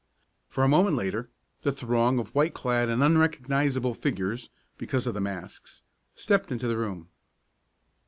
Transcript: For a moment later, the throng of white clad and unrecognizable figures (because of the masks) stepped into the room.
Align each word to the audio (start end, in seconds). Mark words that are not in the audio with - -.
For 0.49 0.63
a 0.63 0.67
moment 0.67 0.95
later, 0.95 1.29
the 1.61 1.71
throng 1.71 2.17
of 2.17 2.33
white 2.33 2.55
clad 2.55 2.89
and 2.89 3.03
unrecognizable 3.03 3.93
figures 3.93 4.49
(because 4.75 5.05
of 5.05 5.13
the 5.13 5.21
masks) 5.21 5.83
stepped 6.15 6.51
into 6.51 6.67
the 6.67 6.79
room. 6.79 7.09